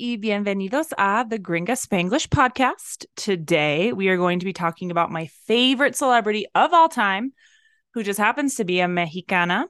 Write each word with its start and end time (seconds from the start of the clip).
y 0.00 0.16
bienvenidos 0.16 0.94
a 0.96 1.26
the 1.28 1.38
Gringa 1.38 1.76
Spanglish 1.76 2.28
podcast. 2.28 3.04
Today, 3.16 3.92
we 3.92 4.08
are 4.08 4.16
going 4.16 4.38
to 4.38 4.46
be 4.46 4.54
talking 4.54 4.90
about 4.90 5.10
my 5.10 5.26
favorite 5.46 5.94
celebrity 5.94 6.46
of 6.54 6.72
all 6.72 6.88
time, 6.88 7.34
who 7.92 8.02
just 8.02 8.18
happens 8.18 8.54
to 8.54 8.64
be 8.64 8.80
a 8.80 8.88
Mexicana. 8.88 9.66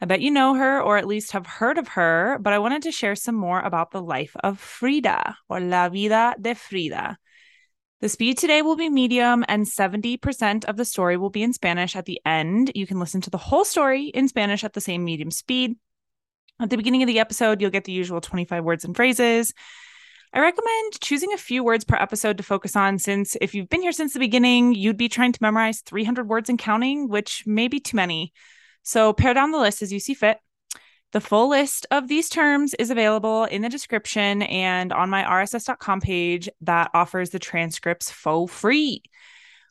I 0.00 0.06
bet 0.06 0.20
you 0.20 0.32
know 0.32 0.54
her 0.54 0.82
or 0.82 0.96
at 0.96 1.06
least 1.06 1.30
have 1.30 1.46
heard 1.46 1.78
of 1.78 1.86
her, 1.88 2.38
but 2.40 2.52
I 2.52 2.58
wanted 2.58 2.82
to 2.82 2.92
share 2.92 3.14
some 3.14 3.36
more 3.36 3.60
about 3.60 3.92
the 3.92 4.02
life 4.02 4.34
of 4.42 4.58
Frida 4.58 5.36
or 5.48 5.60
La 5.60 5.88
Vida 5.88 6.34
de 6.40 6.56
Frida. 6.56 7.16
The 8.00 8.08
speed 8.08 8.36
today 8.36 8.62
will 8.62 8.76
be 8.76 8.90
medium, 8.90 9.44
and 9.46 9.64
70% 9.64 10.64
of 10.64 10.76
the 10.76 10.84
story 10.84 11.16
will 11.16 11.30
be 11.30 11.44
in 11.44 11.52
Spanish 11.52 11.94
at 11.94 12.04
the 12.04 12.20
end. 12.26 12.72
You 12.74 12.86
can 12.86 12.98
listen 12.98 13.20
to 13.20 13.30
the 13.30 13.38
whole 13.38 13.64
story 13.64 14.06
in 14.06 14.26
Spanish 14.26 14.64
at 14.64 14.72
the 14.72 14.80
same 14.80 15.04
medium 15.04 15.30
speed. 15.30 15.76
At 16.60 16.70
the 16.70 16.76
beginning 16.76 17.02
of 17.02 17.06
the 17.06 17.20
episode, 17.20 17.60
you'll 17.60 17.70
get 17.70 17.84
the 17.84 17.92
usual 17.92 18.20
25 18.20 18.64
words 18.64 18.84
and 18.84 18.96
phrases. 18.96 19.54
I 20.32 20.40
recommend 20.40 21.00
choosing 21.00 21.32
a 21.32 21.38
few 21.38 21.62
words 21.64 21.84
per 21.84 21.96
episode 21.96 22.36
to 22.36 22.42
focus 22.42 22.76
on, 22.76 22.98
since 22.98 23.36
if 23.40 23.54
you've 23.54 23.68
been 23.68 23.80
here 23.80 23.92
since 23.92 24.12
the 24.12 24.18
beginning, 24.18 24.74
you'd 24.74 24.96
be 24.96 25.08
trying 25.08 25.32
to 25.32 25.42
memorize 25.42 25.80
300 25.80 26.28
words 26.28 26.50
and 26.50 26.58
counting, 26.58 27.08
which 27.08 27.44
may 27.46 27.68
be 27.68 27.80
too 27.80 27.96
many. 27.96 28.32
So 28.82 29.12
pare 29.12 29.34
down 29.34 29.52
the 29.52 29.58
list 29.58 29.82
as 29.82 29.92
you 29.92 30.00
see 30.00 30.14
fit. 30.14 30.38
The 31.12 31.20
full 31.20 31.48
list 31.48 31.86
of 31.90 32.08
these 32.08 32.28
terms 32.28 32.74
is 32.74 32.90
available 32.90 33.44
in 33.44 33.62
the 33.62 33.70
description 33.70 34.42
and 34.42 34.92
on 34.92 35.08
my 35.08 35.22
rss.com 35.22 36.00
page 36.02 36.50
that 36.62 36.90
offers 36.92 37.30
the 37.30 37.38
transcripts 37.38 38.10
for 38.10 38.46
free. 38.46 39.02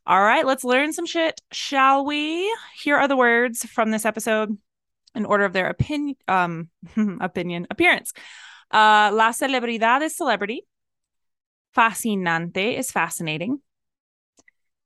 All 0.07 0.21
right, 0.21 0.45
let's 0.45 0.63
learn 0.63 0.93
some 0.93 1.05
shit, 1.05 1.41
shall 1.51 2.05
we? 2.05 2.51
Here 2.81 2.95
are 2.95 3.07
the 3.07 3.17
words 3.17 3.65
from 3.65 3.91
this 3.91 4.05
episode 4.05 4.57
in 5.17 5.25
order 5.25 5.43
of 5.43 5.53
their 5.53 5.67
opinion 5.67 6.15
um 6.27 6.69
opinion 7.21 7.67
appearance. 7.69 8.13
Uh 8.71 9.09
la 9.13 9.31
celebridad 9.31 10.01
is 10.01 10.15
celebrity. 10.15 10.65
Fascinante 11.75 12.77
is 12.77 12.91
fascinating. 12.91 13.59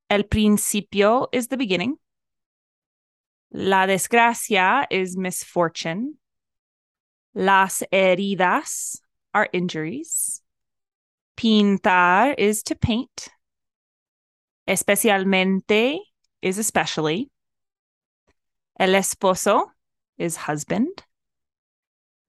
El 0.09 0.23
principio 0.23 1.27
is 1.31 1.47
the 1.47 1.57
beginning. 1.57 1.97
La 3.53 3.85
desgracia 3.85 4.85
is 4.89 5.17
misfortune. 5.17 6.15
Las 7.33 7.83
heridas 7.91 8.97
are 9.33 9.47
injuries. 9.53 10.41
Pintar 11.37 12.35
is 12.37 12.63
to 12.63 12.75
paint. 12.75 13.29
Especialmente 14.67 15.99
is 16.41 16.57
especially. 16.57 17.29
El 18.79 18.95
esposo 18.95 19.71
is 20.17 20.35
husband. 20.35 21.03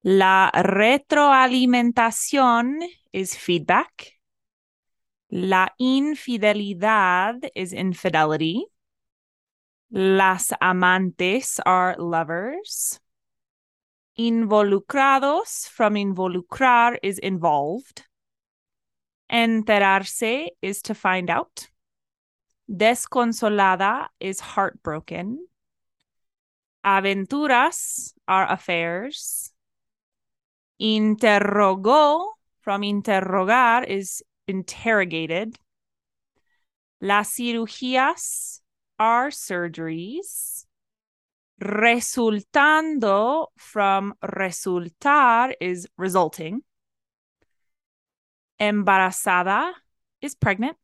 La 0.05 0.51
retroalimentación 0.53 2.83
is 3.13 3.37
feedback. 3.37 4.19
La 5.31 5.69
infidelidad 5.81 7.49
is 7.55 7.73
infidelity. 7.73 8.67
Las 9.91 10.53
amantes 10.61 11.61
are 11.65 11.95
lovers. 11.99 12.99
Involucrados 14.19 15.69
from 15.69 15.95
involucrar 15.95 16.99
is 17.03 17.19
involved. 17.19 18.05
Enterarse 19.31 20.49
is 20.61 20.83
to 20.83 20.95
find 20.95 21.31
out. 21.31 21.69
Desconsolada 22.71 24.09
is 24.21 24.41
heartbroken. 24.41 25.47
Aventuras 26.85 28.13
are 28.27 28.51
affairs. 28.51 29.53
Interrogó 30.81 32.27
from 32.61 32.83
interrogar 32.83 33.85
is 33.89 34.23
interrogated. 34.49 35.57
Las 37.01 37.35
cirugías 37.37 38.61
are 38.99 39.31
surgeries. 39.31 40.67
Resultando 41.61 43.47
from 43.57 44.15
resultar 44.23 45.53
is 45.61 45.87
resulting. 45.97 46.63
Embarazada 48.61 49.73
is 50.21 50.35
pregnant. 50.35 50.77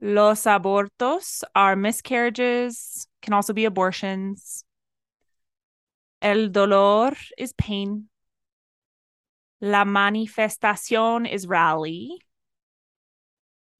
Los 0.00 0.44
abortos 0.44 1.42
are 1.54 1.74
miscarriages, 1.74 3.08
can 3.26 3.34
also 3.34 3.52
be 3.52 3.66
abortions. 3.66 4.64
El 6.22 6.48
dolor 6.48 7.12
is 7.36 7.52
pain. 7.52 8.08
La 9.60 9.84
manifestación 9.84 11.30
is 11.30 11.46
rally. 11.46 12.20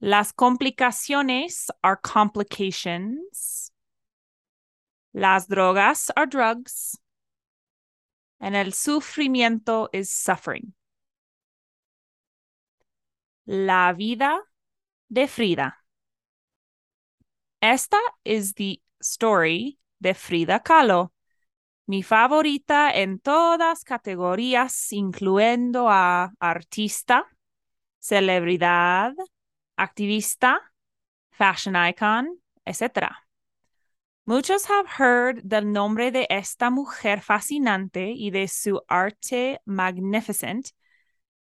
Las 0.01 0.33
complicaciones 0.33 1.71
are 1.83 1.97
complications. 1.97 3.71
Las 5.15 5.47
drogas 5.47 6.11
are 6.17 6.27
drugs. 6.27 6.99
And 8.41 8.55
el 8.55 8.73
sufrimiento 8.73 9.89
is 9.93 10.11
suffering. 10.11 10.75
La 13.47 13.95
vida 13.97 14.39
de 15.11 15.27
Frida. 15.27 15.73
Esta 17.63 18.01
is 18.25 18.53
the 18.55 18.81
story 19.07 19.79
de 19.99 20.15
Frida 20.15 20.61
Kahlo, 20.61 21.13
mi 21.87 22.03
favorita 22.03 22.91
en 22.91 23.21
todas 23.21 23.85
categorías, 23.85 24.93
incluyendo 24.93 25.89
a 25.89 26.33
artista, 26.41 27.27
celebridad, 28.01 29.15
activista, 29.77 30.61
fashion 31.31 31.77
icon, 31.77 32.41
etc. 32.65 33.27
Muchos 34.25 34.69
have 34.69 34.89
heard 34.99 35.43
del 35.45 35.73
nombre 35.73 36.11
de 36.11 36.27
esta 36.29 36.71
mujer 36.71 37.21
fascinante 37.21 38.11
y 38.11 38.31
de 38.31 38.49
su 38.49 38.83
arte 38.89 39.61
magnificent, 39.65 40.73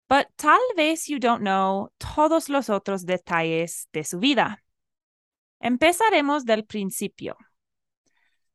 but 0.08 0.28
tal 0.36 0.60
vez 0.76 1.08
you 1.08 1.18
don't 1.18 1.42
know 1.42 1.92
todos 1.98 2.48
los 2.50 2.70
otros 2.70 3.06
detalles 3.06 3.88
de 3.92 4.04
su 4.04 4.20
vida. 4.20 4.62
Empezaremos 5.60 6.46
del 6.46 6.66
principio. 6.66 7.38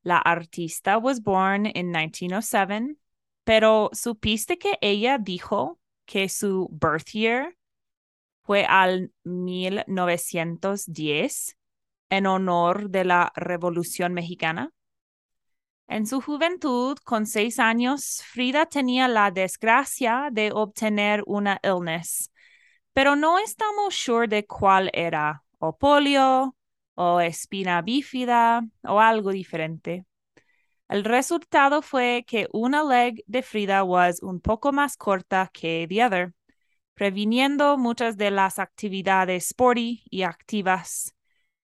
La 0.02 0.18
artista 0.18 0.98
was 0.98 1.22
born 1.22 1.66
in 1.66 1.90
1907, 1.90 2.96
pero 3.44 3.90
¿supiste 3.92 4.58
que 4.58 4.78
ella 4.80 5.18
dijo 5.18 5.78
que 6.06 6.28
su 6.28 6.68
birth 6.70 7.10
year 7.12 7.56
fue 8.42 8.64
al 8.64 9.12
1910 9.24 11.56
en 12.10 12.26
honor 12.26 12.90
de 12.90 13.04
la 13.04 13.32
Revolución 13.36 14.12
Mexicana? 14.12 14.72
En 15.86 16.06
su 16.06 16.22
juventud, 16.22 16.96
con 17.04 17.26
seis 17.26 17.58
años, 17.58 18.22
Frida 18.26 18.66
tenía 18.66 19.08
la 19.08 19.30
desgracia 19.30 20.28
de 20.32 20.50
obtener 20.52 21.22
una 21.26 21.60
illness, 21.62 22.30
pero 22.94 23.16
no 23.16 23.38
estamos 23.38 23.94
sure 23.94 24.26
de 24.26 24.46
cuál 24.46 24.90
era, 24.94 25.44
o 25.58 25.76
polio, 25.76 26.56
o 26.94 27.20
espina 27.20 27.82
bífida 27.82 28.62
o 28.82 29.00
algo 29.00 29.30
diferente. 29.30 30.04
El 30.88 31.04
resultado 31.04 31.82
fue 31.82 32.24
que 32.26 32.46
una 32.52 32.82
leg 32.82 33.22
de 33.26 33.42
Frida 33.42 33.84
was 33.84 34.22
un 34.22 34.40
poco 34.40 34.72
más 34.72 34.96
corta 34.96 35.50
que 35.52 35.86
the 35.88 36.04
other, 36.04 36.34
previniendo 36.94 37.76
muchas 37.78 38.16
de 38.16 38.30
las 38.30 38.58
actividades 38.58 39.46
sporty 39.46 40.04
y 40.10 40.22
activas 40.22 41.14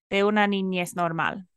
de 0.09 0.23
una 0.23 0.47
niñez 0.47 0.95
normal. 0.95 1.47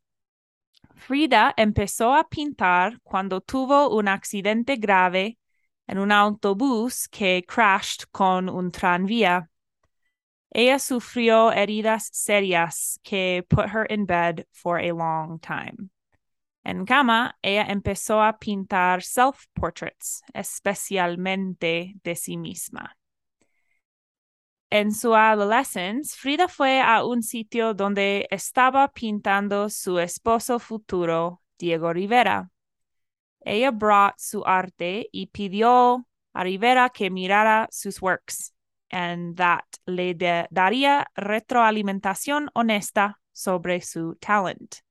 Frida 0.95 1.53
empezó 1.57 2.15
a 2.15 2.29
pintar 2.29 3.01
cuando 3.03 3.41
tuvo 3.41 3.97
un 3.97 4.09
accidente 4.09 4.77
grave 4.77 5.39
en 5.87 5.99
un 5.99 6.13
autobús 6.13 7.09
que 7.09 7.45
crashed 7.47 8.05
con 8.11 8.49
un 8.49 8.71
tranvía 8.71 9.51
ella 10.55 10.79
sufrió 10.79 11.53
heridas 11.53 12.09
serias 12.13 13.01
que 13.03 13.43
put 13.49 13.67
her 13.71 13.85
in 13.91 14.07
bed 14.07 14.47
for 14.53 14.79
a 14.79 14.93
long 14.93 15.41
time. 15.41 15.91
En 16.65 16.87
cama, 16.87 17.37
ella 17.43 17.67
empezó 17.69 18.23
a 18.23 18.39
pintar 18.39 19.03
self-portraits, 19.03 20.23
especialmente 20.33 21.95
de 22.03 22.15
sí 22.15 22.37
misma. 22.37 22.97
En 24.71 24.93
su 24.93 25.15
adolescencia, 25.15 26.17
Frida 26.19 26.49
fue 26.49 26.81
a 26.81 27.05
un 27.05 27.23
sitio 27.23 27.75
donde 27.75 28.27
estaba 28.31 28.89
pintando 28.93 29.69
su 29.69 29.99
esposo 29.99 30.59
futuro, 30.59 31.43
Diego 31.59 31.93
Rivera. 31.93 32.49
Ella 33.41 33.73
brought 33.73 34.15
su 34.19 34.43
arte 34.47 35.09
y 35.13 35.27
pidió 35.27 36.07
a 36.33 36.45
Rivera 36.45 36.91
que 36.91 37.11
mirara 37.11 37.69
sus 37.71 38.01
works 38.01 38.54
and 38.91 39.37
that 39.37 39.65
le 39.87 40.15
de 40.15 40.47
daría 40.51 41.07
retroalimentación 41.17 42.49
honesta 42.55 43.21
sobre 43.33 43.81
su 43.81 44.15
talent. 44.21 44.83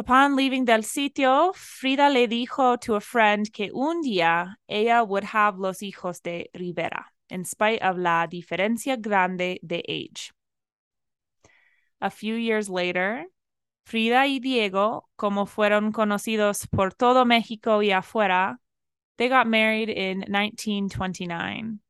Upon 0.00 0.36
leaving 0.36 0.64
del 0.64 0.84
sitio, 0.84 1.52
Frida 1.54 2.08
le 2.08 2.28
dijo 2.28 2.80
to 2.80 2.94
a 2.94 3.00
friend 3.00 3.50
que 3.52 3.70
un 3.72 4.00
día 4.00 4.56
ella 4.68 5.02
would 5.02 5.24
have 5.24 5.58
los 5.58 5.82
hijos 5.82 6.22
de 6.22 6.48
Rivera, 6.54 7.06
in 7.30 7.44
spite 7.44 7.82
of 7.82 7.98
la 7.98 8.26
diferencia 8.28 8.96
grande 8.96 9.58
de 9.66 9.82
age. 9.88 10.32
A 12.00 12.10
few 12.10 12.36
years 12.36 12.68
later, 12.68 13.26
Frida 13.86 14.26
y 14.28 14.38
Diego, 14.38 15.08
como 15.16 15.46
fueron 15.46 15.90
conocidos 15.90 16.68
por 16.68 16.92
todo 16.92 17.24
México 17.24 17.82
y 17.82 17.90
afuera, 17.90 18.60
they 19.16 19.28
got 19.28 19.48
married 19.48 19.88
in 19.88 20.24
1929. 20.28 21.80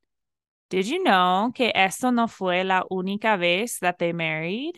Did 0.70 0.86
you 0.86 1.02
know 1.02 1.50
que 1.54 1.72
esto 1.74 2.10
no 2.10 2.28
fue 2.28 2.62
la 2.62 2.84
única 2.90 3.38
vez 3.38 3.78
that 3.80 3.96
they 3.98 4.12
married? 4.12 4.76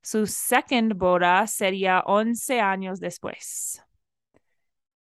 Su 0.00 0.26
second 0.26 0.94
boda 0.94 1.46
sería 1.48 2.02
11 2.06 2.60
años 2.60 3.00
después. 3.00 3.82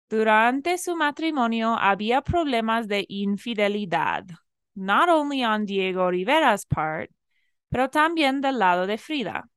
Durante 0.09 0.77
su 0.79 0.97
matrimonio 0.97 1.77
había 1.79 2.23
problemas 2.23 2.89
de 2.89 3.07
infidelidad, 3.09 4.25
not 4.75 5.09
only 5.09 5.45
on 5.45 5.65
Diego 5.65 6.11
Rivera's 6.11 6.67
part, 6.67 7.11
pero 7.71 7.89
también 7.89 8.41
del 8.41 8.59
lado 8.59 8.89
de 8.89 8.99
Frida. 8.99 9.49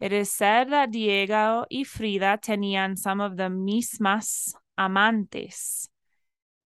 It 0.00 0.14
is 0.14 0.30
said 0.32 0.70
that 0.70 0.88
Diego 0.90 1.66
y 1.68 1.84
Frida 1.84 2.38
tenían 2.38 2.96
some 2.96 3.20
of 3.20 3.36
the 3.36 3.50
mismas 3.50 4.54
amantes. 4.78 5.90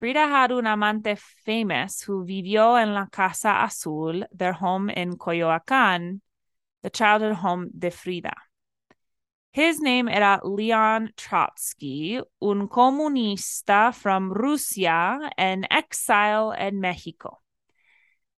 Frida 0.02 0.28
had 0.28 0.52
un 0.52 0.66
amante 0.66 1.16
famous 1.16 2.02
who 2.02 2.26
vivió 2.26 2.76
en 2.82 2.96
la 2.96 3.06
Casa 3.06 3.62
Azul, 3.62 4.26
their 4.32 4.54
home 4.54 4.90
in 4.90 5.16
Coyoacán, 5.16 6.22
the 6.82 6.90
childhood 6.90 7.36
home 7.36 7.70
de 7.78 7.92
Frida. 7.92 8.34
His 9.52 9.80
name 9.80 10.10
era 10.10 10.40
Leon 10.44 11.12
Trotsky, 11.16 12.20
un 12.42 12.68
comunista 12.68 13.94
from 13.94 14.32
Rusia 14.32 15.20
en 15.38 15.68
exile 15.70 16.56
in 16.58 16.82
México. 16.82 17.44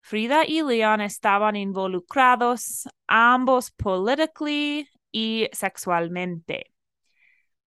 Frida 0.02 0.46
y 0.48 0.64
Leon 0.64 1.02
estaban 1.02 1.56
involucrados 1.56 2.88
ambos 3.08 3.70
politically 3.70 4.90
y 5.14 5.48
sexualmente. 5.54 6.74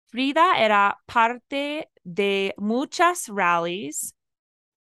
Frida 0.08 0.56
era 0.58 0.98
parte 1.06 1.90
de 2.04 2.54
muchas 2.58 3.28
rallies 3.30 4.16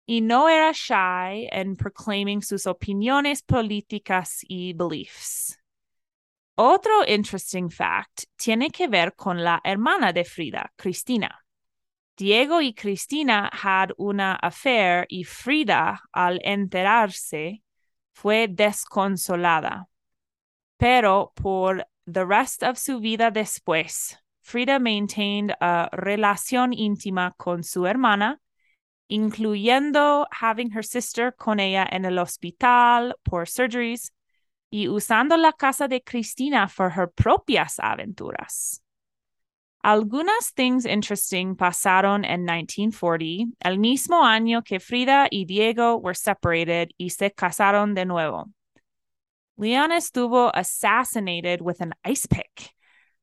y 0.06 0.22
no 0.22 0.50
era 0.50 0.72
shy 0.74 1.48
en 1.52 1.76
proclaiming 1.76 2.42
sus 2.42 2.68
opiniones 2.68 3.42
políticas 3.42 4.44
y 4.48 4.74
beliefs. 4.74 5.58
Otro 6.56 7.06
interesting 7.08 7.70
fact 7.70 8.26
tiene 8.36 8.70
que 8.70 8.88
ver 8.88 9.16
con 9.16 9.44
la 9.44 9.62
hermana 9.64 10.12
de 10.12 10.26
Frida, 10.26 10.72
Cristina. 10.76 11.40
Diego 12.18 12.62
y 12.62 12.74
Cristina 12.74 13.50
had 13.52 13.92
una 13.98 14.36
affair 14.36 15.06
y 15.10 15.24
Frida, 15.24 16.02
al 16.12 16.40
enterarse, 16.44 17.64
fue 18.14 18.48
desconsolada. 18.48 19.88
Pero 20.78 21.32
por 21.36 21.88
the 22.06 22.26
rest 22.26 22.64
of 22.64 22.78
su 22.78 23.00
vida 23.00 23.32
después, 23.32 24.18
Frida 24.52 24.80
maintained 24.80 25.54
a 25.62 25.88
relación 25.94 26.74
íntima 26.74 27.34
con 27.38 27.64
su 27.64 27.86
hermana, 27.86 28.38
incluyendo 29.10 30.28
having 30.30 30.72
her 30.72 30.84
sister 30.84 31.32
con 31.32 31.62
ella 31.62 31.88
en 31.90 32.04
el 32.04 32.20
hospital 32.20 33.16
por 33.24 33.48
surgeries 33.48 34.12
y 34.70 34.90
usando 34.90 35.38
la 35.38 35.54
casa 35.54 35.88
de 35.88 36.02
Cristina 36.02 36.68
for 36.68 36.90
her 36.90 37.08
propias 37.08 37.80
aventuras. 37.80 38.84
Algunas 39.86 40.54
things 40.54 40.86
interesting 40.86 41.56
pasaron 41.56 42.26
en 42.26 42.44
1940, 42.44 43.56
el 43.62 43.80
mismo 43.80 44.26
año 44.26 44.64
que 44.64 44.82
Frida 44.82 45.30
y 45.32 45.46
Diego 45.46 45.96
were 45.96 46.14
separated 46.14 46.90
y 46.98 47.12
se 47.12 47.32
casaron 47.32 47.94
de 47.94 48.06
nuevo. 48.06 48.50
Leon 49.56 49.94
estuvo 49.94 50.52
assassinated 50.54 51.62
with 51.62 51.80
an 51.80 51.94
ice 52.04 52.28
pick. 52.28 52.76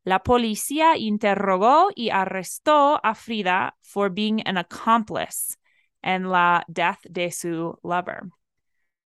La 0.08 0.20
policía 0.20 0.96
interrogó 0.96 1.90
y 1.94 2.08
arrestó 2.08 2.98
a 3.04 3.14
Frida 3.14 3.76
for 3.82 4.08
being 4.10 4.40
an 4.46 4.56
accomplice 4.56 5.58
en 6.00 6.30
la 6.30 6.64
death 6.66 7.00
de 7.10 7.30
su 7.30 7.78
lover. 7.82 8.22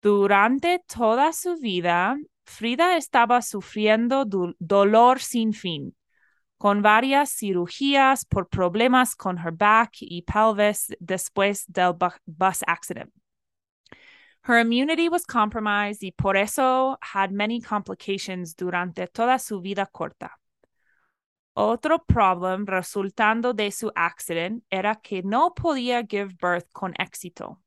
Durante 0.01 0.79
toda 0.79 1.31
su 1.31 1.55
vida, 1.55 2.17
Frida 2.43 2.97
estaba 2.97 3.41
sufriendo 3.41 4.25
dolor 4.59 5.21
sin 5.21 5.53
fin 5.53 5.95
con 6.57 6.81
varias 6.81 7.31
cirugías 7.31 8.25
por 8.25 8.49
problemas 8.49 9.15
con 9.15 9.37
her 9.37 9.53
back 9.53 9.91
y 10.01 10.23
pelvis 10.23 10.93
después 10.99 11.63
del 11.67 11.93
bus 12.25 12.63
accident. 12.67 13.13
Her 14.43 14.59
immunity 14.59 15.07
was 15.07 15.25
compromised 15.25 16.03
y 16.03 16.11
por 16.11 16.35
eso 16.35 16.97
had 17.01 17.31
many 17.31 17.61
complications 17.61 18.57
durante 18.57 19.07
toda 19.07 19.39
su 19.39 19.61
vida 19.61 19.85
corta. 19.89 20.40
Otro 21.53 21.99
problem 21.99 22.65
resultando 22.65 23.53
de 23.53 23.71
su 23.71 23.91
accident 23.93 24.63
era 24.71 24.95
que 24.95 25.21
no 25.21 25.53
podía 25.53 26.03
give 26.07 26.35
birth 26.39 26.71
con 26.71 26.93
éxito, 26.97 27.59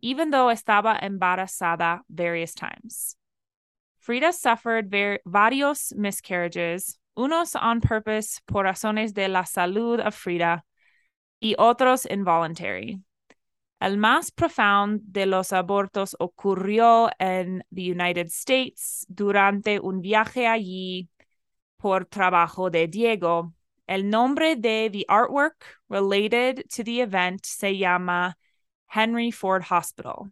even 0.00 0.30
though 0.30 0.48
estaba 0.48 0.98
embarazada 1.02 2.02
various 2.08 2.54
times. 2.54 3.16
Frida 3.98 4.32
suffered 4.32 4.90
varios 5.26 5.92
miscarriages, 5.94 6.98
unos 7.14 7.54
on 7.54 7.82
purpose 7.82 8.40
por 8.46 8.64
razones 8.64 9.12
de 9.12 9.28
la 9.28 9.44
salud 9.44 10.00
of 10.00 10.14
Frida 10.14 10.64
y 11.42 11.54
otros 11.58 12.06
involuntary. 12.06 13.02
El 13.82 13.98
más 13.98 14.30
profundo 14.30 15.02
de 15.04 15.26
los 15.26 15.52
abortos 15.52 16.16
ocurrió 16.18 17.10
en 17.18 17.62
the 17.70 17.90
United 17.90 18.28
States 18.28 19.04
durante 19.08 19.78
un 19.78 20.00
viaje 20.00 20.46
allí 20.46 21.09
por 21.80 22.04
trabajo 22.04 22.70
de 22.70 22.86
Diego. 22.86 23.52
El 23.86 24.08
nombre 24.08 24.54
de 24.54 24.90
the 24.90 25.06
artwork 25.08 25.64
related 25.88 26.68
to 26.76 26.84
the 26.84 27.00
event 27.00 27.44
se 27.44 27.76
llama 27.76 28.36
Henry 28.86 29.30
Ford 29.30 29.64
Hospital. 29.70 30.30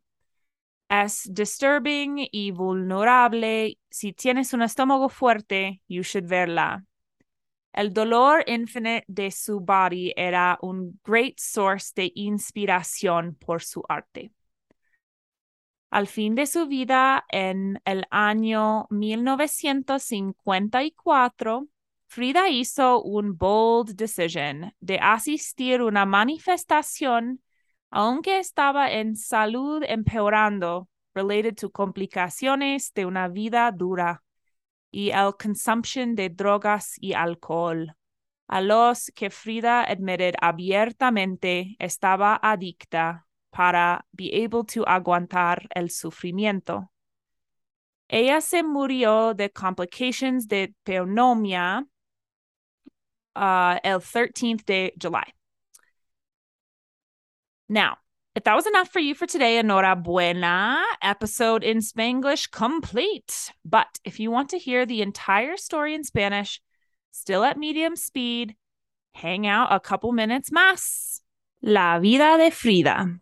Es 0.89 1.29
disturbing 1.31 2.29
y 2.31 2.51
vulnerable. 2.51 3.79
Si 3.91 4.13
tienes 4.13 4.53
un 4.53 4.63
estómago 4.63 5.09
fuerte, 5.09 5.81
you 5.89 6.03
should 6.03 6.27
verla. 6.27 6.85
El 7.73 7.93
dolor 7.93 8.43
infinite 8.47 9.05
de 9.09 9.31
su 9.31 9.61
body 9.61 10.13
era 10.17 10.59
un 10.63 10.99
great 11.05 11.39
source 11.39 11.93
de 11.95 12.11
inspiración 12.15 13.35
por 13.35 13.63
su 13.63 13.83
arte. 13.89 14.33
Al 15.91 16.07
fin 16.07 16.35
de 16.35 16.47
su 16.47 16.67
vida, 16.67 17.27
en 17.31 17.81
el 17.85 18.07
año 18.11 18.87
1954, 18.91 21.69
Frida 22.07 22.49
hizo 22.49 23.03
un 23.03 23.37
bold 23.37 23.97
decision 23.97 24.73
de 24.81 24.99
asistir 24.99 25.81
a 25.81 25.85
una 25.85 26.07
manifestación 26.07 27.43
aunque 27.91 28.39
estaba 28.39 28.93
en 28.93 29.17
salud 29.17 29.83
empeorando 29.87 30.89
related 31.15 31.55
to 31.55 31.71
complicaciones 31.71 32.93
de 32.95 33.07
una 33.07 33.29
vida 33.29 33.71
dura 33.73 34.23
y 34.91 35.11
el 35.11 35.35
consumption 35.37 36.15
de 36.15 36.29
drogas 36.29 36.95
y 37.01 37.15
alcohol, 37.15 37.95
a 38.47 38.61
los 38.61 39.11
que 39.15 39.31
Frida 39.31 39.85
admitted 39.85 40.35
abiertamente 40.41 41.77
estaba 41.79 42.39
adicta 42.43 43.27
para 43.59 44.05
be 44.15 44.45
able 44.45 44.63
to 44.63 44.85
aguantar 44.85 45.67
el 45.75 45.91
sufrimiento. 45.91 46.89
Ella 48.09 48.41
se 48.41 48.63
murió 48.63 49.37
de 49.37 49.49
complications 49.49 50.47
de 50.47 50.75
pneumonia 50.87 51.85
uh, 53.35 53.79
el 53.83 54.01
13th 54.01 54.65
de 54.65 54.93
July. 54.97 55.33
Now, 57.69 57.97
if 58.37 58.45
that 58.45 58.55
was 58.55 58.69
enough 58.69 58.91
for 58.93 59.01
you 59.01 59.17
for 59.17 59.27
today, 59.27 59.61
enhorabuena, 59.61 60.81
episode 61.03 61.65
in 61.65 61.79
Spanglish 61.79 62.53
complete. 62.53 63.53
But 63.65 63.99
if 64.05 64.21
you 64.21 64.31
want 64.31 64.51
to 64.51 64.59
hear 64.59 64.87
the 64.87 65.03
entire 65.03 65.57
story 65.57 65.95
in 65.95 66.05
Spanish, 66.05 66.63
still 67.11 67.43
at 67.43 67.59
medium 67.59 67.97
speed, 67.97 68.55
hang 69.15 69.49
out 69.49 69.73
a 69.73 69.81
couple 69.81 70.13
minutes 70.13 70.51
más. 70.51 71.23
La 71.61 71.99
vida 71.99 72.39
de 72.39 72.53
Frida. 72.53 73.19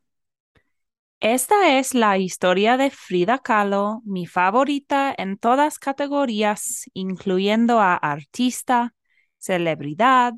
Esta 1.21 1.79
es 1.79 1.95
la 1.95 2.19
historia 2.19 2.77
de 2.77 2.91
Frida 2.91 3.39
Kahlo, 3.39 4.03
mi 4.05 4.27
favorita 4.27 5.15
en 5.17 5.39
todas 5.39 5.79
categorías, 5.79 6.85
incluyendo 6.93 7.81
a 7.81 7.97
artista, 7.97 8.95
celebridad, 9.39 10.35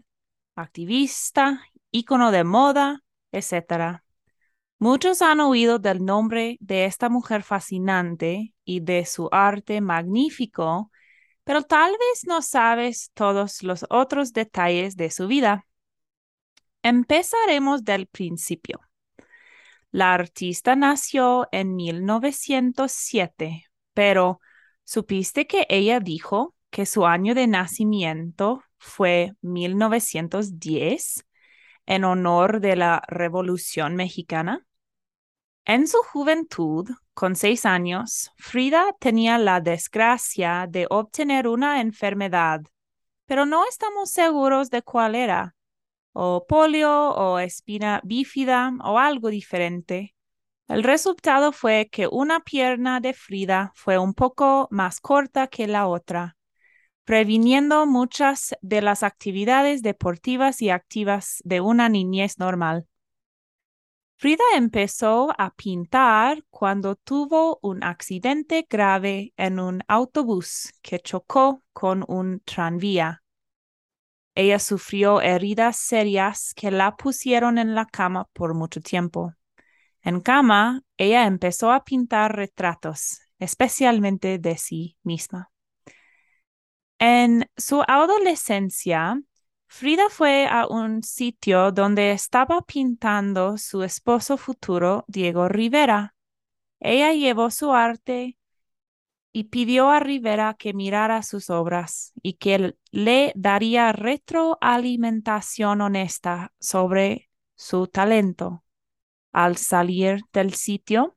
activista, 0.54 1.62
ícono 1.90 2.30
de 2.30 2.44
moda, 2.44 3.02
etc. 3.32 4.04
Muchos 4.78 5.20
han 5.20 5.40
oído 5.40 5.78
del 5.80 6.04
nombre 6.04 6.56
de 6.60 6.84
esta 6.84 7.08
mujer 7.08 7.42
fascinante 7.42 8.54
y 8.64 8.80
de 8.80 9.04
su 9.04 9.28
arte 9.32 9.80
magnífico, 9.80 10.92
pero 11.44 11.62
tal 11.62 11.90
vez 11.92 12.24
no 12.26 12.40
sabes 12.40 13.10
todos 13.14 13.62
los 13.64 13.84
otros 13.90 14.32
detalles 14.32 14.96
de 14.96 15.10
su 15.10 15.26
vida. 15.26 15.66
Empezaremos 16.82 17.84
del 17.84 18.06
principio. 18.06 18.87
La 19.90 20.12
artista 20.12 20.76
nació 20.76 21.48
en 21.50 21.74
1907, 21.74 23.64
pero 23.94 24.40
¿supiste 24.84 25.46
que 25.46 25.66
ella 25.70 25.98
dijo 26.00 26.54
que 26.70 26.84
su 26.84 27.06
año 27.06 27.34
de 27.34 27.46
nacimiento 27.46 28.62
fue 28.76 29.34
1910 29.40 31.24
en 31.86 32.04
honor 32.04 32.60
de 32.60 32.76
la 32.76 33.02
Revolución 33.08 33.96
Mexicana? 33.96 34.66
En 35.64 35.86
su 35.86 35.98
juventud, 35.98 36.88
con 37.14 37.34
seis 37.34 37.64
años, 37.64 38.30
Frida 38.36 38.94
tenía 39.00 39.38
la 39.38 39.60
desgracia 39.60 40.66
de 40.68 40.86
obtener 40.90 41.48
una 41.48 41.80
enfermedad, 41.80 42.60
pero 43.24 43.46
no 43.46 43.66
estamos 43.66 44.10
seguros 44.10 44.70
de 44.70 44.82
cuál 44.82 45.14
era, 45.14 45.54
o 46.20 46.44
polio 46.44 46.90
o 47.14 47.38
espina 47.38 48.00
bífida 48.02 48.72
o 48.82 48.98
algo 48.98 49.28
diferente. 49.28 50.16
El 50.66 50.82
resultado 50.82 51.52
fue 51.52 51.88
que 51.92 52.08
una 52.08 52.40
pierna 52.40 52.98
de 52.98 53.14
Frida 53.14 53.70
fue 53.76 53.98
un 53.98 54.14
poco 54.14 54.66
más 54.72 54.98
corta 54.98 55.46
que 55.46 55.68
la 55.68 55.86
otra, 55.86 56.36
previniendo 57.04 57.86
muchas 57.86 58.56
de 58.62 58.82
las 58.82 59.04
actividades 59.04 59.80
deportivas 59.82 60.60
y 60.60 60.70
activas 60.70 61.40
de 61.44 61.60
una 61.60 61.88
niñez 61.88 62.40
normal. 62.40 62.88
Frida 64.16 64.42
empezó 64.56 65.32
a 65.38 65.54
pintar 65.54 66.42
cuando 66.50 66.96
tuvo 66.96 67.60
un 67.62 67.84
accidente 67.84 68.66
grave 68.68 69.32
en 69.36 69.60
un 69.60 69.84
autobús 69.86 70.72
que 70.82 70.98
chocó 70.98 71.62
con 71.72 72.04
un 72.08 72.40
tranvía. 72.40 73.22
Ella 74.38 74.60
sufrió 74.60 75.20
heridas 75.20 75.76
serias 75.76 76.54
que 76.54 76.70
la 76.70 76.94
pusieron 76.94 77.58
en 77.58 77.74
la 77.74 77.86
cama 77.86 78.28
por 78.32 78.54
mucho 78.54 78.80
tiempo. 78.80 79.34
En 80.00 80.20
cama, 80.20 80.82
ella 80.96 81.26
empezó 81.26 81.72
a 81.72 81.82
pintar 81.82 82.36
retratos, 82.36 83.18
especialmente 83.40 84.38
de 84.38 84.56
sí 84.56 84.96
misma. 85.02 85.50
En 87.00 87.50
su 87.56 87.82
adolescencia, 87.88 89.20
Frida 89.66 90.08
fue 90.08 90.46
a 90.46 90.68
un 90.68 91.02
sitio 91.02 91.72
donde 91.72 92.12
estaba 92.12 92.62
pintando 92.62 93.58
su 93.58 93.82
esposo 93.82 94.36
futuro, 94.36 95.04
Diego 95.08 95.48
Rivera. 95.48 96.14
Ella 96.78 97.12
llevó 97.12 97.50
su 97.50 97.72
arte 97.72 98.37
y 99.32 99.44
pidió 99.44 99.90
a 99.90 100.00
Rivera 100.00 100.54
que 100.58 100.72
mirara 100.72 101.22
sus 101.22 101.50
obras 101.50 102.12
y 102.22 102.34
que 102.34 102.76
le 102.90 103.32
daría 103.36 103.92
retroalimentación 103.92 105.80
honesta 105.80 106.52
sobre 106.58 107.30
su 107.54 107.86
talento. 107.86 108.64
Al 109.32 109.56
salir 109.56 110.22
del 110.32 110.54
sitio, 110.54 111.16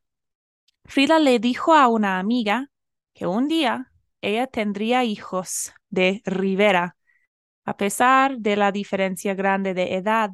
Frida 0.86 1.20
le 1.20 1.40
dijo 1.40 1.74
a 1.74 1.88
una 1.88 2.20
amiga 2.20 2.70
que 3.14 3.26
un 3.28 3.48
día 3.48 3.92
ella 4.22 4.48
tendría 4.48 5.04
hijos 5.04 5.74
de 5.90 6.22
Rivera 6.26 6.98
a 7.66 7.78
pesar 7.78 8.38
de 8.38 8.56
la 8.56 8.72
diferencia 8.72 9.34
grande 9.34 9.74
de 9.74 9.96
edad. 9.96 10.32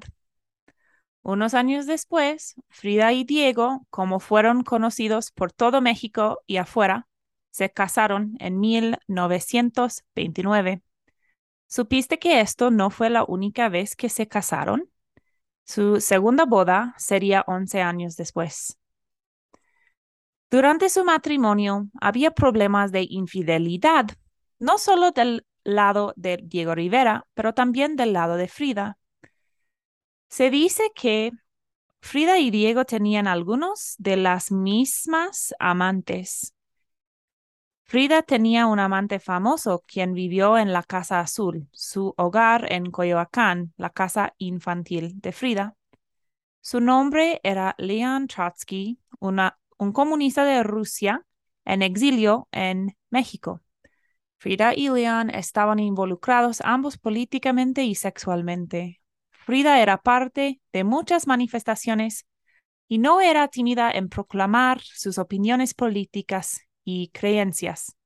Unos 1.21 1.53
años 1.53 1.85
después, 1.85 2.55
Frida 2.69 3.11
y 3.11 3.23
Diego, 3.23 3.85
como 3.89 4.19
fueron 4.19 4.63
conocidos 4.63 5.31
por 5.31 5.51
todo 5.51 5.81
México 5.81 6.41
y 6.47 6.57
afuera, 6.57 7.07
se 7.57 7.71
casaron 7.71 8.35
en 8.39 8.59
1929. 8.59 10.83
¿Supiste 11.65 12.19
que 12.19 12.39
esto 12.39 12.69
no 12.69 12.91
fue 12.91 13.09
la 13.09 13.23
única 13.23 13.67
vez 13.67 13.95
que 13.95 14.09
se 14.09 14.27
casaron? 14.27 14.91
Su 15.65 15.99
segunda 15.99 16.45
boda 16.45 16.93
sería 16.99 17.43
11 17.47 17.81
años 17.81 18.15
después. 18.15 18.77
Durante 20.51 20.87
su 20.89 21.03
matrimonio 21.03 21.87
había 21.99 22.29
problemas 22.29 22.91
de 22.91 23.07
infidelidad, 23.09 24.05
no 24.59 24.77
solo 24.77 25.09
del 25.09 25.43
lado 25.63 26.13
de 26.15 26.39
Diego 26.43 26.75
Rivera, 26.75 27.25
pero 27.33 27.55
también 27.55 27.95
del 27.95 28.13
lado 28.13 28.35
de 28.35 28.49
Frida. 28.49 28.99
Se 30.29 30.51
dice 30.51 30.91
que 30.93 31.31
Frida 32.01 32.37
y 32.37 32.51
Diego 32.51 32.85
tenían 32.85 33.25
algunos 33.25 33.95
de 33.97 34.15
las 34.15 34.51
mismas 34.51 35.55
amantes. 35.57 36.53
Frida 37.89 38.21
tenía 38.21 38.67
un 38.67 38.79
amante 38.79 39.17
famoso 39.17 39.81
quien 39.87 40.13
vivió 40.13 40.57
en 40.57 40.73
la 40.73 40.83
Casa 40.83 41.21
Azul, 41.21 41.69
su 41.71 42.13
hogar 42.17 42.69
en 42.69 42.91
Coyoacán, 42.91 43.73
la 43.77 43.91
casa 43.91 44.33
infantil 44.39 45.21
de 45.21 45.31
Frida. 45.31 45.77
Su 46.59 46.81
nombre 46.81 47.39
era 47.43 47.75
Leon 47.77 48.27
Trotsky, 48.27 48.99
un 49.21 49.93
comunista 49.93 50.43
de 50.43 50.63
Rusia 50.63 51.25
en 51.63 51.81
exilio 51.81 52.49
en 52.51 52.97
México. 53.09 53.61
Frida 54.37 54.73
y 54.75 54.89
Leon 54.89 55.29
estaban 55.29 55.79
involucrados 55.79 56.59
ambos 56.65 56.97
políticamente 56.97 57.85
y 57.85 57.95
sexualmente. 57.95 58.99
Frida 59.31 59.81
era 59.81 60.01
parte 60.01 60.59
de 60.73 60.83
muchas 60.83 61.25
manifestaciones 61.25 62.27
y 62.89 62.97
no 62.97 63.21
era 63.21 63.47
tímida 63.47 63.89
en 63.91 64.09
proclamar 64.09 64.81
sus 64.81 65.17
opiniones 65.17 65.73
políticas 65.73 66.66
y 66.87 67.09
creencias. 67.09 67.97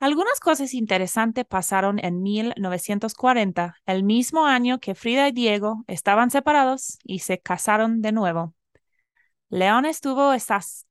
Algunas 0.00 0.40
cosas 0.40 0.72
interesantes 0.72 1.44
pasaron 1.44 1.98
en 1.98 2.22
1940, 2.22 3.76
el 3.84 4.04
mismo 4.04 4.46
año 4.46 4.80
que 4.80 4.94
Frida 4.94 5.28
y 5.28 5.32
Diego 5.32 5.84
estaban 5.86 6.30
separados 6.30 6.98
y 7.04 7.18
se 7.18 7.40
casaron 7.40 8.00
de 8.00 8.12
nuevo. 8.12 8.54
León 9.50 9.84
estuvo 9.84 10.32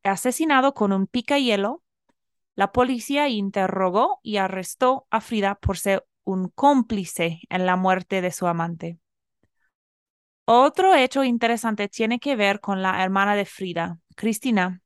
asesinado 0.04 0.76
con 0.76 0.94
un 0.94 1.08
pica 1.08 1.40
hielo 1.40 1.82
la 2.56 2.72
policía 2.72 3.30
interrogó 3.30 4.20
y 4.22 4.38
arrestó 4.38 5.08
a 5.10 5.22
Frida 5.22 5.56
por 5.56 5.78
ser 5.80 6.06
un 6.24 6.50
cómplice 6.50 7.40
en 7.50 7.66
la 7.66 7.76
muerte 7.76 8.22
de 8.22 8.32
su 8.32 8.46
amante. 8.46 9.00
Otro 10.46 10.94
hecho 10.94 11.24
interesante 11.24 11.88
tiene 11.88 12.20
que 12.20 12.36
ver 12.36 12.60
con 12.60 12.84
la 12.84 13.04
hermana 13.04 13.36
de 13.36 13.46
Frida, 13.46 13.98
Cristina. 14.16 14.83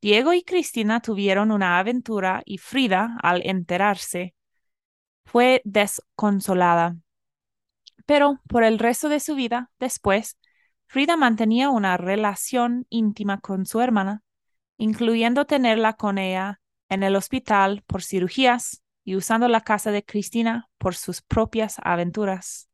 Diego 0.00 0.32
y 0.32 0.42
Cristina 0.42 1.00
tuvieron 1.00 1.50
una 1.50 1.78
aventura 1.78 2.42
y 2.46 2.58
Frida, 2.58 3.16
al 3.22 3.42
enterarse, 3.44 4.34
fue 5.24 5.60
desconsolada. 5.64 6.96
Pero 8.06 8.40
por 8.48 8.64
el 8.64 8.78
resto 8.78 9.08
de 9.08 9.20
su 9.20 9.34
vida, 9.34 9.70
después, 9.78 10.38
Frida 10.86 11.16
mantenía 11.16 11.70
una 11.70 11.96
relación 11.96 12.86
íntima 12.88 13.40
con 13.40 13.66
su 13.66 13.80
hermana, 13.80 14.22
incluyendo 14.78 15.44
tenerla 15.44 15.92
con 15.92 16.18
ella 16.18 16.60
en 16.88 17.02
el 17.02 17.14
hospital 17.14 17.84
por 17.86 18.02
cirugías 18.02 18.82
y 19.04 19.16
usando 19.16 19.48
la 19.48 19.60
casa 19.60 19.92
de 19.92 20.04
Cristina 20.04 20.68
por 20.78 20.94
sus 20.94 21.22
propias 21.22 21.76
aventuras. 21.82 22.68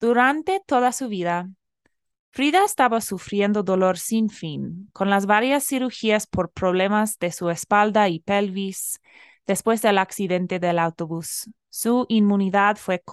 Durante 0.00 0.62
toda 0.66 0.92
su 0.92 1.08
vida, 1.08 1.50
Frida 2.34 2.64
estaba 2.64 3.00
sufriendo 3.00 3.62
dolor 3.62 3.96
sin 3.96 4.28
fin, 4.28 4.90
con 4.92 5.08
las 5.08 5.24
varias 5.24 5.64
cirugías 5.64 6.26
por 6.26 6.50
problemas 6.50 7.20
de 7.20 7.30
su 7.30 7.48
espalda 7.48 8.08
y 8.08 8.18
pelvis 8.18 9.00
después 9.46 9.82
del 9.82 9.98
accidente 9.98 10.58
del 10.58 10.80
autobús. 10.80 11.48
Su 11.70 12.06
inmunidad 12.08 12.76
fue 12.76 13.04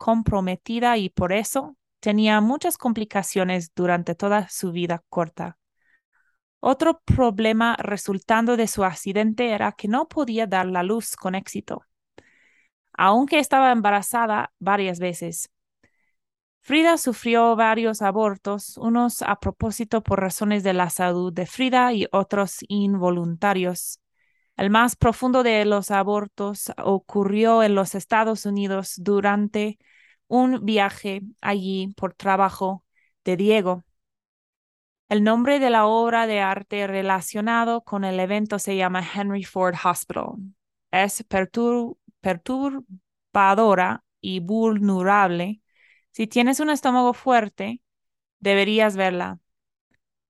comprometida 0.00 0.96
y 0.96 1.10
por 1.10 1.32
eso 1.32 1.76
tenía 2.00 2.40
muchas 2.40 2.76
complicaciones 2.76 3.72
durante 3.72 4.16
toda 4.16 4.48
su 4.48 4.72
vida 4.72 5.04
corta. 5.08 5.56
Otro 6.58 7.02
problema 7.04 7.76
resultando 7.78 8.56
de 8.56 8.66
su 8.66 8.82
accidente 8.82 9.52
era 9.52 9.70
que 9.70 9.86
no 9.86 10.08
podía 10.08 10.48
dar 10.48 10.66
la 10.66 10.82
luz 10.82 11.14
con 11.14 11.36
éxito, 11.36 11.84
aunque 12.94 13.38
estaba 13.38 13.70
embarazada 13.70 14.52
varias 14.58 14.98
veces. 14.98 15.53
Frida 16.64 16.96
sufrió 16.96 17.54
varios 17.56 18.00
abortos, 18.00 18.78
unos 18.78 19.20
a 19.20 19.38
propósito 19.38 20.02
por 20.02 20.18
razones 20.20 20.62
de 20.62 20.72
la 20.72 20.88
salud 20.88 21.30
de 21.30 21.44
Frida 21.44 21.92
y 21.92 22.06
otros 22.10 22.60
involuntarios. 22.68 24.00
El 24.56 24.70
más 24.70 24.96
profundo 24.96 25.42
de 25.42 25.66
los 25.66 25.90
abortos 25.90 26.72
ocurrió 26.82 27.62
en 27.62 27.74
los 27.74 27.94
Estados 27.94 28.46
Unidos 28.46 28.94
durante 28.96 29.78
un 30.26 30.64
viaje 30.64 31.20
allí 31.42 31.92
por 31.98 32.14
trabajo 32.14 32.82
de 33.26 33.36
Diego. 33.36 33.84
El 35.10 35.22
nombre 35.22 35.58
de 35.58 35.68
la 35.68 35.84
obra 35.84 36.26
de 36.26 36.40
arte 36.40 36.86
relacionado 36.86 37.82
con 37.82 38.04
el 38.04 38.18
evento 38.18 38.58
se 38.58 38.74
llama 38.74 39.04
Henry 39.14 39.44
Ford 39.44 39.74
Hospital. 39.84 40.36
Es 40.90 41.22
perturbadora 42.22 44.02
y 44.22 44.40
vulnerable. 44.40 45.60
Si 46.14 46.28
tienes 46.28 46.60
un 46.60 46.70
estómago 46.70 47.12
fuerte, 47.12 47.82
deberías 48.38 48.96
verla. 48.96 49.40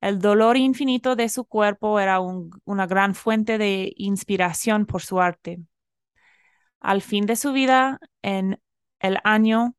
El 0.00 0.19
dolor 0.19 0.57
infinito 0.57 1.14
de 1.14 1.29
su 1.29 1.45
cuerpo 1.45 2.00
era 2.00 2.21
una 2.21 2.87
gran 2.87 3.14
fuente 3.14 3.59
de 3.59 3.93
inspiración 3.99 4.87
por 4.87 5.03
su 5.03 5.21
arte. 5.21 5.61
Al 6.81 7.03
fin 7.03 7.26
de 7.26 7.37
su 7.37 7.53
vida, 7.53 8.00
en 8.23 8.59
el 8.99 9.19
año 9.25 9.75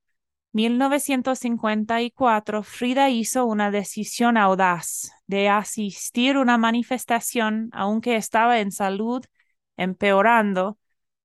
1954, 0.51 2.61
Frida 2.61 3.09
hizo 3.09 3.47
una 3.47 3.71
decisión 3.71 4.37
audaz 4.37 5.09
de 5.25 5.49
asistir 5.49 6.35
a 6.35 6.41
una 6.41 6.59
manifestación, 6.59 7.71
aunque 7.73 8.15
estaba 8.15 8.59
en 8.59 8.71
salud 8.71 9.25
empeorando, 9.75 10.77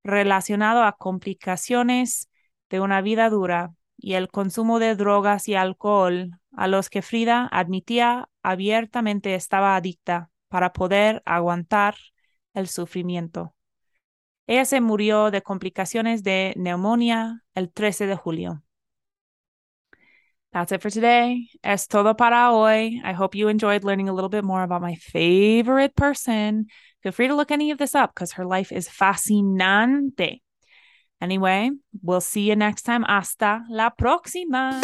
relacionado 0.05 0.85
a 0.85 0.97
complicaciones 0.97 2.31
de 2.71 2.81
una 2.81 3.03
vida 3.03 3.29
dura 3.29 3.75
y 4.01 4.15
el 4.15 4.29
consumo 4.29 4.79
de 4.79 4.97
drogas 4.97 5.49
y 5.49 5.55
alcohol 5.55 6.39
a 6.57 6.67
los 6.67 6.91
que 6.91 7.03
Frida 7.03 7.49
admitía 7.53 8.29
abiertamente 8.43 9.35
estaba 9.35 9.77
adicta 9.77 10.31
para 10.49 10.73
poder 10.73 11.23
aguantar 11.27 11.95
el 12.55 12.67
sufrimiento. 12.67 13.55
Ella 14.47 14.65
se 14.65 14.81
murió 14.81 15.31
de 15.31 15.43
complicaciones 15.43 16.23
de 16.25 16.55
neumonía 16.57 17.45
el 17.55 17.71
13 17.71 18.07
de 18.07 18.17
julio. 18.17 18.63
That's 20.53 20.73
it 20.73 20.83
for 20.83 20.91
today. 20.91 21.49
Es 21.63 21.87
todo 21.87 22.17
para 22.17 22.51
hoy. 22.51 23.01
I 23.05 23.13
hope 23.13 23.37
you 23.37 23.49
enjoyed 23.49 23.85
learning 23.85 24.09
a 24.09 24.13
little 24.13 24.29
bit 24.29 24.43
more 24.43 24.63
about 24.65 24.83
my 24.83 24.97
favorite 24.97 25.95
person. 25.95 26.67
Feel 27.03 27.13
free 27.13 27.29
to 27.29 27.37
look 27.37 27.53
any 27.53 27.71
of 27.71 27.79
this 27.79 27.95
up 27.95 28.13
because 28.13 28.33
her 28.33 28.45
life 28.45 28.73
is 28.73 28.89
fascinante. 28.89 30.43
Anyway, 31.21 31.71
we'll 32.03 32.21
see 32.21 32.49
you 32.49 32.57
next 32.57 32.83
time. 32.83 33.05
Hasta 33.05 33.65
la 33.69 33.91
próxima. 33.91 34.81